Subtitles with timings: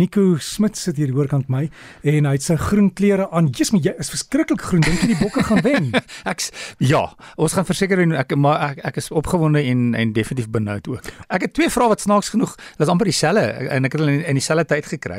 [0.00, 1.66] Nico Smit sit hier oorkant my
[2.08, 3.50] en hy het sy groen klere aan.
[3.52, 4.80] Jesus, maar jy is verskriklik groen.
[4.86, 5.90] Dink jy die bokke gaan wen?
[6.30, 6.46] ek
[6.80, 7.02] ja,
[7.36, 11.10] ons gaan verseker en ek maar ek, ek is opgewonde en en definitief benoud ook.
[11.28, 14.14] Ek het twee vrae wat snaaks genoeg, dit is amper dieselfde en ek het hulle
[14.14, 15.18] in, in dieselfde tyd gekry.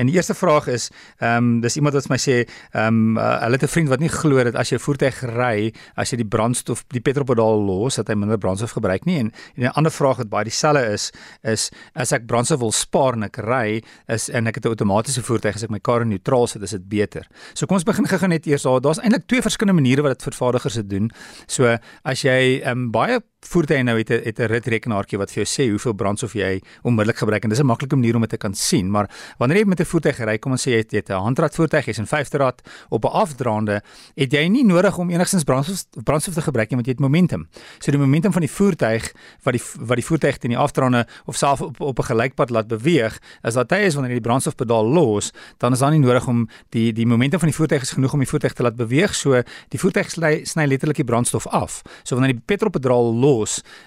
[0.00, 0.88] En die eerste vraag is,
[1.20, 2.38] ehm um, dis iemand wat my sê,
[2.72, 5.72] ehm um, uh, hulle het 'n vriend wat nie glo dat as jy voertuig ry,
[5.96, 9.18] as jy die brandstof, die petrolpedaal los, dat hy minder brandstof gebruik nie.
[9.18, 11.10] En, en 'n ander vraag wat baie dieselfde is,
[11.42, 15.22] is as ek brandstof wil spaar en ek ry is en ek het 'n outomatiese
[15.22, 17.26] voertuig as ek my kar in neutraal sit, is dit beter.
[17.54, 18.80] So kom ons begin gou net eers daar.
[18.80, 21.10] Daar's eintlik twee verskillende maniere wat dit vervaardigers dit doen.
[21.46, 25.44] So as jy ehm um, baie voertuie nou het 'n het 'n ritrekenaartjie wat vir
[25.44, 28.36] jou sê hoeveel brandstof jy onmiddellik gebruik en dis 'n maklike manier om dit te
[28.36, 28.90] kan sien.
[28.90, 31.54] Maar wanneer jy met 'n voertuig ry, kom ons sê jy het, het 'n handrat
[31.54, 33.82] voertuig, jy's in 5de rad op 'n afdraande,
[34.14, 37.48] het jy nie nodig om enigstens brandstof brandstof te gebruik nie want jy het momentum.
[37.78, 41.36] So die momentum van die voertuig wat die wat die voertuig teen die afdraande of
[41.36, 44.86] self op op 'n gelykpad laat beweeg, as dat hy is wanneer jy die brandstofpedaal
[44.86, 48.12] los, dan is daar nie nodig om die die momentum van die voertuig is genoeg
[48.12, 49.14] om die voertuig te laat beweeg.
[49.14, 51.82] So die voertuig sny, sny letterlik die brandstof af.
[52.02, 53.31] So wanneer die petrolpedaal los,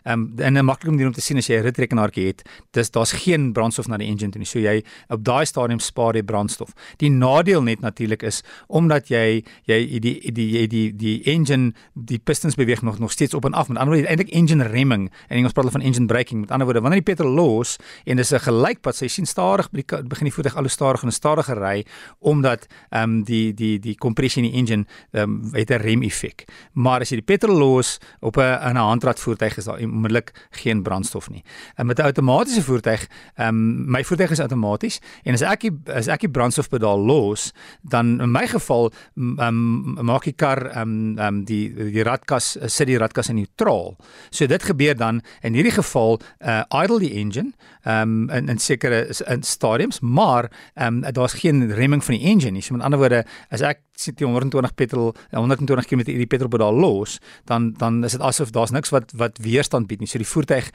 [0.03, 2.91] ehm um, en 'n maklike manier om te sien as jy 'n ritrekenaartjie het, dis
[2.91, 4.47] daar's geen brandstof na die engine toe nie.
[4.47, 6.73] So jy op daai stadium spaar jy brandstof.
[6.97, 12.19] Die nadeel net natuurlik is omdat jy jy die die die die die engine die
[12.19, 13.67] pistons beweeg nog nog steeds op en af.
[13.67, 16.39] Met ander woorde eintlik engine remming en Engels praat hulle van engine braking.
[16.41, 20.23] Met ander woorde wanneer die petrol los en dis 'n gelykpad, sy sien stadig begin
[20.23, 21.85] die voertuig al hoe stadiger en stadiger ry
[22.19, 26.01] omdat ehm um, die die die kompressie in die engine ehm um, het 'n rem
[26.01, 26.45] effek.
[26.73, 30.83] Maar as jy die petrol los op 'n 'n handrat voertuig is daar onmiddellik geen
[30.83, 31.43] brandstof nie.
[31.75, 35.71] En met 'n outomatiese voertuig, ehm um, my voertuig is outomaties en as ek die,
[35.93, 40.81] as ek die brandstofpedaal los, dan in my geval ehm um, maak die kar ehm
[40.81, 43.95] um, ehm um, die die radkas sit die radkas in neutraal.
[44.29, 47.51] So dit gebeur dan in hierdie geval uh idle die engine
[47.83, 52.23] ehm um, in in sekere in stadiums, maar ehm um, daar's geen remming van die
[52.23, 52.61] engine nie.
[52.61, 57.19] So met ander woorde, as ek sit die 120 petrol 120 km hierdie petrolpedaal los,
[57.45, 60.07] dan dan is dit asof daar's niks wat wat weerstand bied nie.
[60.07, 60.71] So die voertuig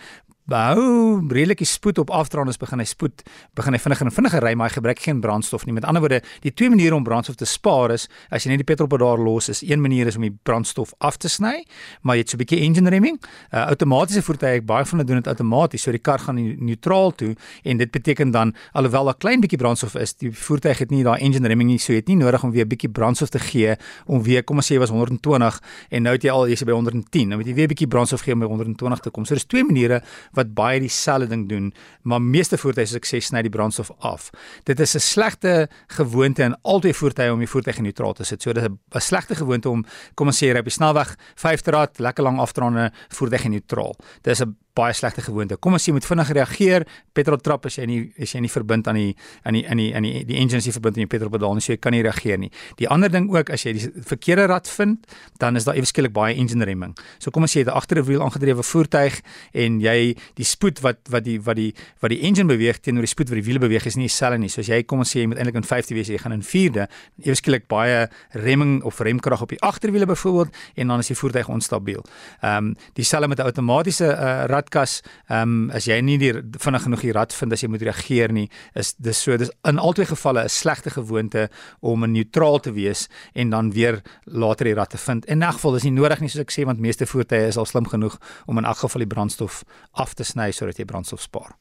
[0.51, 3.23] behou redelike spoed op afdraandes begin hy spoed
[3.59, 5.75] begin hy vinniger en vinniger ry maar hy gebruik geen brandstof nie.
[5.77, 8.69] Met ander woorde die twee maniere om brandstof te spaar is as jy net die
[8.69, 11.65] petrolpedaal los is een manier is om die brandstof af te sny
[12.03, 13.21] maar jy het so 'n bietjie engine remming.
[13.53, 17.35] Uh, outomatiese voertuie baie van hulle doen dit outomaties so die kar gaan neutraal toe
[17.65, 21.21] en dit beteken dan alhoewel daar klein bietjie brandstof is die voertuig het nie daai
[21.21, 23.77] engine remming nie so jy het nie nodig om weer 'n bietjie brandstof te gee
[24.07, 25.61] om weer kom ons sê jy was 120
[25.91, 28.21] en nou het jy al jy's by 110 dan moet jy weer 'n bietjie brandstof
[28.21, 29.25] gee om by 120 te kom.
[29.25, 30.03] So dis twee maniere
[30.41, 31.71] wat baie dieselfde ding doen,
[32.03, 34.31] maar meeste voertuie sê sny die brandstof af.
[34.65, 38.43] Dit is 'n slegte gewoonte in albei voertuie om die voertuig neutraal te sit.
[38.43, 39.85] So dit is 'n slegte gewoonte om
[40.15, 43.95] kom ons sê jy ry op die snelweg 50 rad, lekker lang afdraande voertuig neutraal.
[44.23, 45.59] Dit is 'n baie slegte gewoonte.
[45.61, 46.87] Kom ons sê jy moet vinnig reageer.
[47.17, 49.11] Petrol trap as jy nie as jy nie verbind aan die
[49.45, 51.73] aan die aan die aan die die engine nie verbind aan die petrolpedaal nie, so
[51.75, 52.51] jy kan nie reageer nie.
[52.81, 55.07] Die ander ding ook as jy die verkeerde rad vind,
[55.43, 56.95] dan is daar eweskielik baie engine remming.
[57.19, 59.21] So kom ons sê jy het 'n agterwiel aangedrewe voertuig
[59.55, 63.15] en jy die spoed wat wat die wat die wat die engine beweeg teenoor die
[63.15, 64.49] spoed wat die wiele beweeg is nie dieselfde nie.
[64.49, 66.43] So as jy kom ons sê jy moet eintlik in 5de wees, jy gaan in
[66.43, 66.89] 4de,
[67.25, 72.05] eweskielik baie remming of remkrag op die agterwiele byvoorbeeld en dan is die voertuig onstabiel.
[72.41, 76.83] Ehm um, dieselfde met 'n outomatiese uh, radkas, ehm um, as jy nie die vinnig
[76.85, 80.07] genoeg die rad vind as jy moet reageer nie, is dis so dis in albei
[80.07, 81.49] gevalle 'n slegte gewoonte
[81.81, 85.27] om neutraal te wees en dan weer later die rad te vind.
[85.27, 87.67] In 'n geval is nie nodig nie soos ek sê want meeste voertuie is al
[87.67, 91.57] slim genoeg om in elk geval die brandstof af te sny sodat jy brandstof spaar.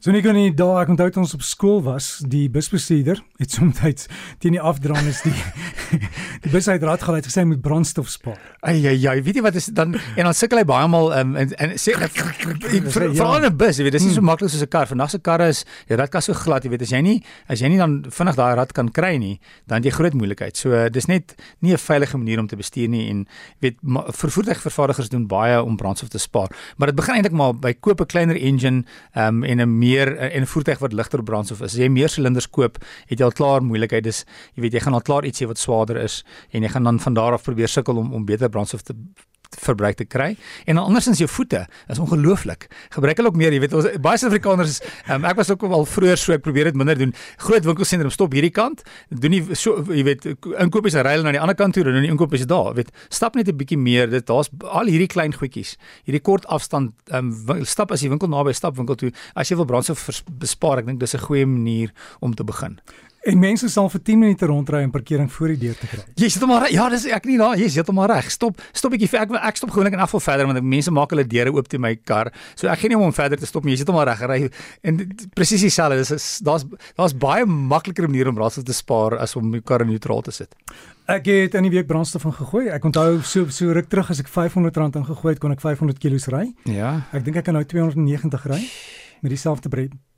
[0.00, 3.80] So nie kan nie daar ek onthou ons op skool was, die busbestuurder het soms
[4.38, 5.32] teen die afdraande die
[6.44, 8.40] die bus uit rad gehad gesê hy moet brandstof spaar.
[8.60, 11.36] Ai ai ai, weet jy wat is dan en dan sukkel hy baie maal um,
[11.36, 14.30] en en sê veral 'n bus, jy weet dis nie so hmm.
[14.32, 14.86] maklik soos 'n kar.
[14.86, 17.68] Vandag se karre is die radkas so glad, jy weet as jy nie as jy
[17.68, 20.56] nie dan vinnig daai rad kan kry nie, dan het jy groot moeilikheid.
[20.56, 23.26] So dis net nie 'n veilige manier om te bestuur nie en
[23.60, 26.50] weet vervoertuigvervaardigers doen baie om brandstof te spaar.
[26.76, 28.84] Maar dit begin eintlik maar by koop 'n kleiner engine
[29.14, 31.74] um, en 'n meer eh, en 'n voertuig wat ligter brandstof is.
[31.74, 34.04] As jy meer silinders koop, het jy al klaar moeilikheid.
[34.04, 34.24] Dis
[34.54, 37.14] jy weet jy gaan al klaar ietsie wat swaarder is en jy gaan dan van
[37.14, 38.94] daar af probeer sukkel om om beter brandstof te
[39.54, 40.36] verbruik te kry.
[40.66, 42.66] En dan andersins jou voete is ongelooflik.
[42.90, 44.80] Gebruik hulle ook meer, jy weet ons baie Suid-Afrikaners,
[45.14, 47.12] um, ek was ook al vroeër so ek probeer dit minder doen.
[47.44, 48.82] Groot winkelsentrum stop hierdie kant,
[49.14, 52.08] doen nie so jy weet inkopies ry hulle na die ander kant toe, dan doen
[52.08, 52.74] die inkopies daar.
[52.74, 54.10] Weet, stap net 'n bietjie meer.
[54.10, 55.76] Dit daar's al hierdie klein goedjies.
[56.02, 57.30] Hierdie kort afstand um,
[57.62, 60.98] stap as jy winkel naby stap winkel toe, as jy wil brandstof bespaar, ek dink
[60.98, 62.80] dis 'n goeie manier om te begin.
[63.24, 66.02] En mense sal vir 10 minute rondry en parkering voor die deur te kry.
[66.20, 67.56] Jy sit maar ja, dis ek nie daar.
[67.56, 68.28] Jy sit maar reg.
[68.32, 71.54] Stop, stop bietjie ek ek stop gewoonlik in afval verder want mense maak hulle deure
[71.56, 72.32] oop te my kar.
[72.52, 73.78] So ek gee nie om om verder te stop nie.
[73.78, 74.38] Jy sit maar reg ry
[74.84, 75.00] en
[75.36, 76.04] presies dieselfde.
[76.04, 76.68] Dis daar's
[76.98, 80.52] daar's baie makliker maniere om brandstof te spaar as om jou kar neutraal te sit.
[81.08, 82.68] Ek het in die week brandstof ingegooi.
[82.76, 86.20] Ek onthou so so ruk terug as ek R500 ingegooi het, kon ek 500 kg
[86.32, 86.46] ry.
[86.68, 86.96] Ja.
[87.12, 88.60] Ek dink ek kan nou 290 ry
[89.24, 89.72] met dieselfde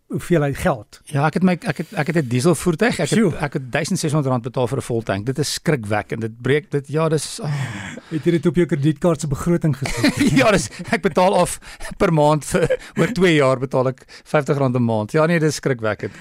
[0.06, 1.00] hoeveelheid geld.
[1.10, 2.98] Ja, ek het my ek het ek het 'n diesel voertuig.
[2.98, 3.32] Ek Sjoe.
[3.32, 5.26] het ek het R1600 betaal vir 'n voltank.
[5.26, 6.20] Dit is skrikwekkend.
[6.20, 7.50] Dit breek dit ja, dis oh.
[8.10, 10.30] Het jy dit op jou kredietkaart se begroting gesit?
[10.40, 11.58] ja, dis ek betaal af
[11.98, 15.12] per maand vir oor 2 jaar betaal ek R50 'n maand.
[15.12, 16.12] Ja nee, dis skrikwekkend.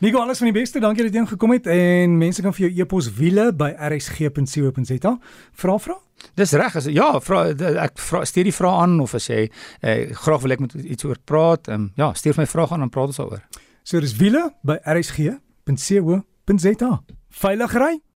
[0.00, 0.80] Nico, alles van die beste.
[0.80, 5.12] Dankie dat jy ingekom het en mense kan vir jou e-pos wiele by rsg.co.za.
[5.60, 5.96] Vra vra.
[6.40, 7.42] Dis reg as ja, vra
[7.84, 11.04] ek vra stuur die vrae aan of as jy eh, graag wil ek met iets
[11.04, 13.44] oor praat, ehm um, ja, stuur my vrae aan en praat ons daaroor.
[13.84, 16.92] So dis wiele by rsg.co.za.
[17.44, 17.98] Veilig ry.